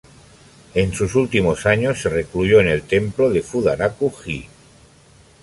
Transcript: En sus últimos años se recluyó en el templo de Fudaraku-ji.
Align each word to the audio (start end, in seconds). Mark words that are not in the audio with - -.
En 0.73 0.93
sus 0.93 1.13
últimos 1.13 1.67
años 1.67 2.01
se 2.01 2.09
recluyó 2.09 2.59
en 2.59 2.67
el 2.69 2.81
templo 2.81 3.29
de 3.29 3.43
Fudaraku-ji. 3.43 4.47